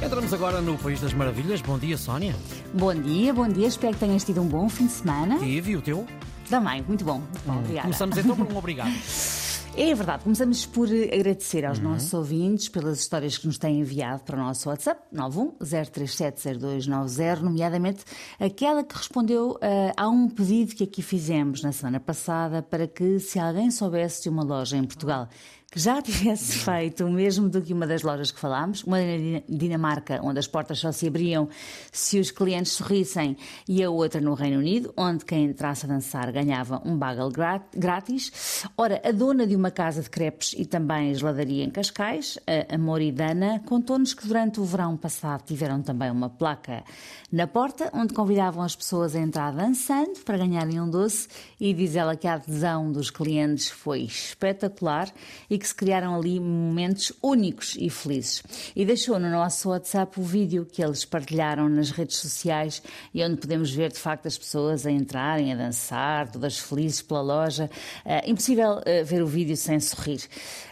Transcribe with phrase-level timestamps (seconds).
[0.00, 1.60] Entramos agora no País das Maravilhas.
[1.60, 2.32] Bom dia, Sónia.
[2.72, 3.66] Bom dia, bom dia.
[3.66, 5.40] Espero que tenhas tido um bom fim de semana.
[5.40, 6.06] Tive, e o teu?
[6.48, 7.20] Também, muito bom.
[7.44, 7.82] Bom, obrigada.
[7.82, 8.92] Começamos então por um obrigado.
[9.76, 14.36] É verdade, começamos por agradecer aos nossos ouvintes pelas histórias que nos têm enviado para
[14.36, 18.04] o nosso WhatsApp 910370290, nomeadamente
[18.40, 23.20] aquela que respondeu uh, a um pedido que aqui fizemos na semana passada para que
[23.20, 25.28] se alguém soubesse de uma loja em Portugal
[25.70, 29.42] que já tivesse feito o mesmo do que uma das lojas que falámos, uma na
[29.48, 31.48] Dinamarca, onde as portas só se abriam
[31.92, 33.36] se os clientes sorrissem,
[33.68, 37.30] e a outra no Reino Unido, onde quem entrasse a dançar ganhava um bagel
[37.74, 38.64] grátis.
[38.76, 43.60] Ora, a dona de uma casa de crepes e também geladaria em Cascais, a Moridana,
[43.66, 46.82] contou-nos que durante o verão passado tiveram também uma placa
[47.30, 51.28] na porta, onde convidavam as pessoas a entrar dançando para ganharem um doce,
[51.60, 55.12] e diz ela que a adesão dos clientes foi espetacular
[55.50, 58.42] e que se criaram ali momentos únicos e felizes.
[58.74, 63.36] E deixou no nosso WhatsApp o vídeo que eles partilharam nas redes sociais e onde
[63.36, 67.70] podemos ver de facto as pessoas a entrarem, a dançar, todas felizes pela loja.
[68.04, 70.20] Uh, impossível uh, ver o vídeo sem sorrir.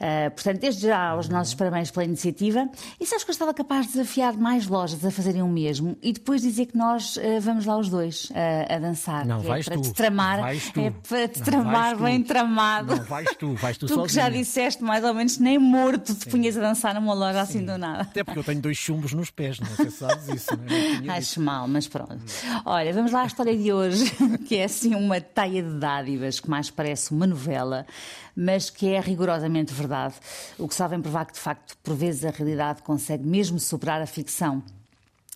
[0.00, 2.68] Uh, portanto, desde já, os nossos parabéns pela iniciativa.
[3.00, 6.12] E sabes que eu estava capaz de desafiar mais lojas a fazerem o mesmo e
[6.12, 8.30] depois dizer que nós vamos lá os dois
[8.68, 9.26] a dançar.
[9.26, 9.88] Não, vais é para tu.
[9.88, 10.80] te tramar, vais tu.
[10.80, 12.96] é para te tramar bem tramado.
[12.96, 14.06] Não, vais tu, vais tu, tu sozinha.
[14.06, 17.58] que já disseste mais ou menos nem morto te punhas a dançar numa loja Sim.
[17.58, 18.02] assim do nada.
[18.02, 20.50] Até porque eu tenho dois chumbos nos pés, não sei se sabes isso.
[21.02, 21.18] Não é?
[21.18, 22.18] Acho mal, mas pronto.
[22.64, 24.04] Olha, vamos lá à história de hoje,
[24.46, 27.86] que é assim uma teia de dádivas que mais parece uma novela,
[28.36, 30.14] mas que é rigorosamente verdade.
[30.58, 34.06] O que sabem provar que, de facto, por vezes a realidade consegue mesmo superar a
[34.06, 34.62] ficção.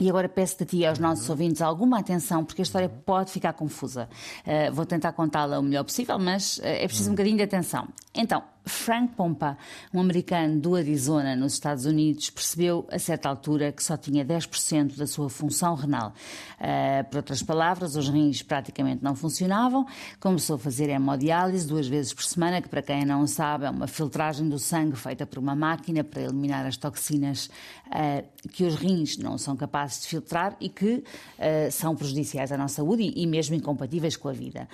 [0.00, 3.30] E agora peço-te a ti e aos nossos ouvintes alguma atenção, porque a história pode
[3.30, 4.08] ficar confusa.
[4.44, 7.86] Uh, vou tentar contá-la o melhor possível, mas uh, é preciso um bocadinho de atenção.
[8.14, 9.56] Então, Frank Pompa,
[9.92, 14.96] um americano do Arizona, nos Estados Unidos, percebeu a certa altura que só tinha 10%
[14.96, 16.12] da sua função renal.
[16.60, 19.86] Uh, por outras palavras, os rins praticamente não funcionavam.
[20.20, 23.86] Começou a fazer hemodiálise duas vezes por semana, que para quem não sabe é uma
[23.86, 27.46] filtragem do sangue feita por uma máquina para eliminar as toxinas
[27.86, 32.56] uh, que os rins não são capazes de filtrar e que uh, são prejudiciais à
[32.56, 34.68] nossa saúde e, e mesmo incompatíveis com a vida.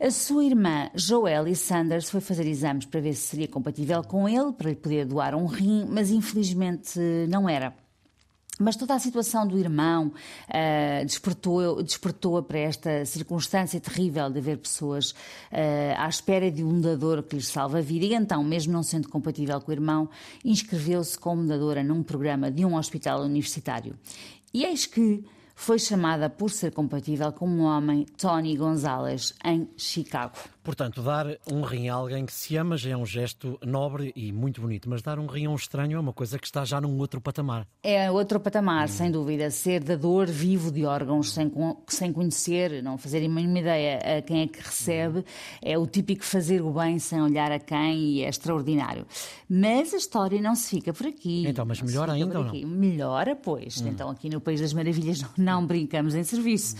[0.00, 4.52] A sua irmã Joelle Sanders foi fazer exames para ver se seria compatível com ele,
[4.52, 7.74] para lhe poder doar um rim, mas infelizmente não era.
[8.58, 10.08] Mas toda a situação do irmão
[10.48, 16.80] uh, despertou-a despertou para esta circunstância terrível de ver pessoas uh, à espera de um
[16.80, 18.06] dador que lhes salva a vida.
[18.06, 20.10] E então, mesmo não sendo compatível com o irmão,
[20.44, 23.96] inscreveu-se como dadora num programa de um hospital universitário.
[24.52, 25.24] E eis que
[25.58, 30.38] foi chamada por ser compatível com um homem, Tony Gonzalez, em Chicago.
[30.62, 34.30] Portanto, dar um rim a alguém que se ama já é um gesto nobre e
[34.30, 36.78] muito bonito, mas dar um rim a um estranho é uma coisa que está já
[36.78, 37.66] num outro patamar.
[37.82, 38.88] É outro patamar, hum.
[38.88, 39.50] sem dúvida.
[39.50, 41.50] Ser dador vivo de órgãos sem,
[41.88, 45.24] sem conhecer, não fazer nenhuma ideia a quem é que recebe,
[45.62, 49.06] é o típico fazer o bem sem olhar a quem e é extraordinário.
[49.48, 51.46] Mas a história não se fica por aqui.
[51.48, 52.52] Então, mas melhor ainda ou não?
[52.68, 53.80] Melhora, pois.
[53.80, 53.88] Hum.
[53.88, 56.76] Então, aqui no País das Maravilhas não brincamos em serviço.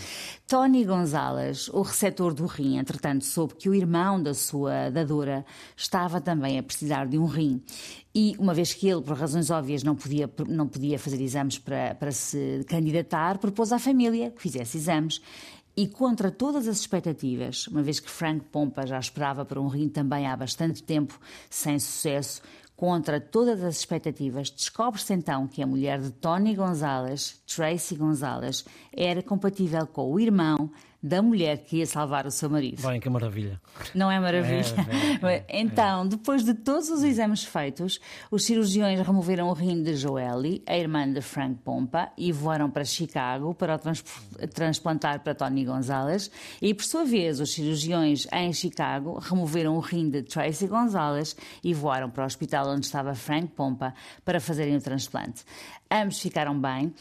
[0.47, 6.21] Tony Gonzalez, o receptor do rim, entretanto, soube que o irmão da sua dadora estava
[6.21, 7.61] também a precisar de um rim.
[8.13, 11.95] E uma vez que ele, por razões óbvias, não podia, não podia fazer exames para,
[11.95, 15.21] para se candidatar, propôs à família que fizesse exames.
[15.77, 19.87] E contra todas as expectativas, uma vez que Frank Pompa já esperava por um rim
[19.87, 21.17] também há bastante tempo,
[21.49, 22.41] sem sucesso,
[22.79, 28.63] contra todas as expectativas, descobre-se então que a mulher de Tony Gonzalez, Tracy Gonzalez,
[28.95, 32.81] era compatível com o irmão da mulher que ia salvar o seu marido.
[32.81, 33.59] Bem, que maravilha.
[33.95, 34.65] Não é maravilha?
[35.21, 37.99] É, é, é, então, depois de todos os exames feitos,
[38.29, 42.83] os cirurgiões removeram o rim de Joelle, a irmã de Frank Pompa, e voaram para
[42.83, 44.03] Chicago para o trans
[44.53, 46.29] transplantar para Tony Gonzalez.
[46.61, 51.73] E, por sua vez, os cirurgiões em Chicago removeram o rim de Tracy Gonzalez e
[51.73, 53.93] voaram para o hospital onde estava Frank Pompa
[54.25, 55.43] para fazerem o transplante.
[55.89, 56.93] Ambos ficaram bem.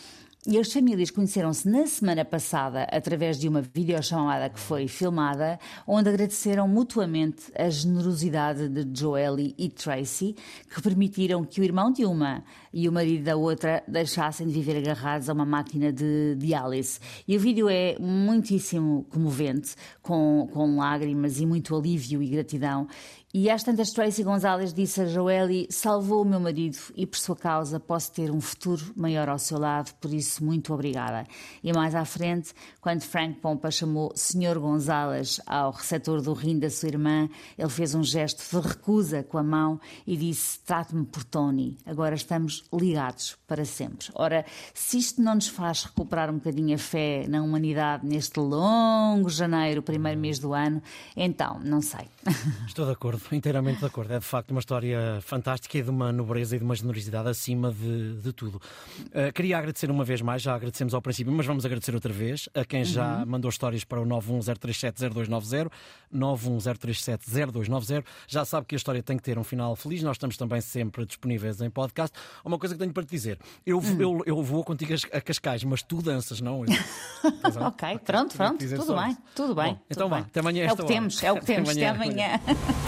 [0.46, 6.08] E as famílias conheceram-se na semana passada através de uma videochamada que foi filmada, onde
[6.08, 10.36] agradeceram mutuamente a generosidade de Joelle e Tracy,
[10.72, 14.78] que permitiram que o irmão de uma e o marido da outra deixassem de viver
[14.78, 17.00] agarrados a uma máquina de diálise.
[17.26, 22.86] E o vídeo é muitíssimo comovente, com, com lágrimas e muito alívio e gratidão.
[23.34, 27.36] E às tantas, Tracy Gonzalez disse a Joelle: salvou o meu marido e por sua
[27.36, 31.26] causa posso ter um futuro maior ao seu lado, por isso, muito obrigada.
[31.62, 34.58] E mais à frente, quando Frank Pompa chamou Sr.
[34.58, 37.28] Gonzalez ao receptor do rim da sua irmã,
[37.58, 42.14] ele fez um gesto de recusa com a mão e disse: trate-me por Tony, agora
[42.14, 44.08] estamos ligados para sempre.
[44.14, 49.28] Ora, se isto não nos faz recuperar um bocadinho a fé na humanidade neste longo
[49.28, 50.82] janeiro, primeiro mês do ano,
[51.14, 52.08] então, não sei.
[52.66, 54.12] Estou de acordo, inteiramente de acordo.
[54.14, 57.72] É de facto uma história fantástica e de uma nobreza e de uma generosidade acima
[57.72, 58.60] de, de tudo.
[59.06, 62.48] Uh, queria agradecer uma vez mais, já agradecemos ao princípio, mas vamos agradecer outra vez
[62.54, 63.26] a quem já uhum.
[63.26, 65.70] mandou histórias para o 910370290,
[66.14, 68.04] 910370290.
[68.26, 71.04] Já sabe que a história tem que ter um final feliz, nós estamos também sempre
[71.06, 72.16] disponíveis em podcast.
[72.44, 73.96] Uma coisa que tenho para te dizer, eu, hum.
[74.00, 76.64] eu, eu vou contigo a Cascais, mas tu danças, não?
[76.64, 76.70] Eu...
[77.66, 79.72] ok, pronto, pronto, tudo bem, tudo bem.
[79.72, 80.26] Bom, então tudo vá, bem.
[80.26, 80.66] até amanhã.
[80.66, 82.34] É o que temos, é o que temos, até amanhã.
[82.34, 82.74] Até amanhã.